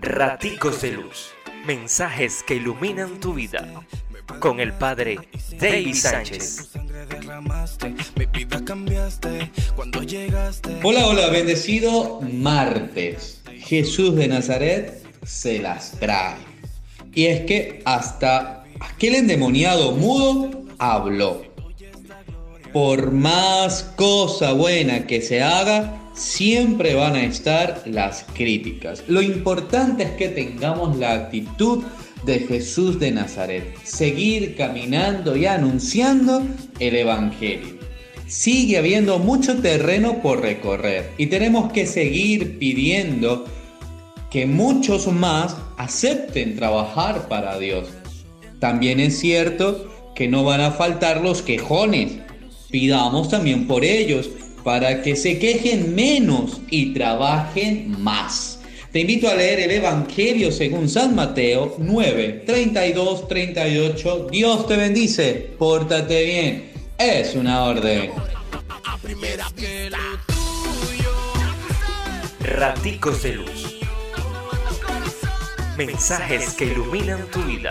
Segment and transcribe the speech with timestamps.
[0.00, 1.30] Raticos de Luz.
[1.66, 3.82] Mensajes que iluminan tu vida.
[4.38, 5.18] Con el Padre
[5.58, 6.70] David Sánchez.
[10.84, 13.42] Hola, hola, bendecido martes.
[13.58, 16.36] Jesús de Nazaret se las trae.
[17.12, 21.42] Y es que hasta aquel endemoniado mudo habló.
[22.72, 29.04] Por más cosa buena que se haga, siempre van a estar las críticas.
[29.08, 31.84] Lo importante es que tengamos la actitud
[32.24, 36.42] de Jesús de Nazaret, seguir caminando y anunciando
[36.78, 37.78] el Evangelio.
[38.26, 43.46] Sigue habiendo mucho terreno por recorrer y tenemos que seguir pidiendo
[44.30, 47.88] que muchos más acepten trabajar para Dios.
[48.60, 52.18] También es cierto que no van a faltar los quejones.
[52.70, 54.28] Pidamos también por ellos
[54.62, 58.60] para que se quejen menos y trabajen más.
[58.92, 64.28] Te invito a leer el Evangelio según San Mateo 9, 32, 38.
[64.30, 66.72] Dios te bendice, pórtate bien.
[66.98, 68.10] Es una orden.
[72.40, 73.78] Raticos de Luz.
[75.76, 77.70] Mensajes que iluminan tu vida.